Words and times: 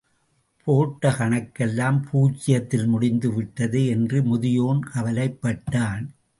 போட்ட 0.67 1.09
கணக்கெல்லாம் 1.09 1.99
பூஜ்ஜியத்தில் 2.11 2.87
முடிந்து 2.87 3.33
விட்டதே 3.33 3.85
என்று 3.85 4.21
முதியோன் 4.21 4.81
கவலைப்பட்டான். 4.93 6.05